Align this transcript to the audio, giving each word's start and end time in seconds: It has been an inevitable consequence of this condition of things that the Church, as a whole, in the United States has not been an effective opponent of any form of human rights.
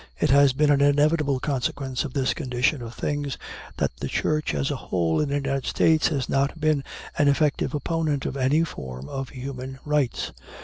It 0.19 0.31
has 0.31 0.51
been 0.51 0.71
an 0.71 0.81
inevitable 0.81 1.39
consequence 1.39 2.03
of 2.03 2.13
this 2.13 2.33
condition 2.33 2.81
of 2.81 2.95
things 2.95 3.37
that 3.77 3.95
the 3.97 4.07
Church, 4.07 4.55
as 4.55 4.71
a 4.71 4.75
whole, 4.75 5.21
in 5.21 5.29
the 5.29 5.35
United 5.35 5.67
States 5.67 6.07
has 6.07 6.27
not 6.27 6.59
been 6.59 6.83
an 7.19 7.27
effective 7.27 7.75
opponent 7.75 8.25
of 8.25 8.35
any 8.35 8.63
form 8.63 9.07
of 9.07 9.29
human 9.29 9.77
rights. 9.85 10.31